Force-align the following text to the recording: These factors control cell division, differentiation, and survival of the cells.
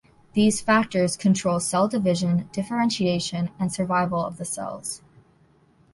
These 0.33 0.61
factors 0.61 1.15
control 1.15 1.59
cell 1.59 1.87
division, 1.87 2.49
differentiation, 2.51 3.51
and 3.59 3.71
survival 3.71 4.25
of 4.25 4.37
the 4.37 4.45
cells. 4.45 5.03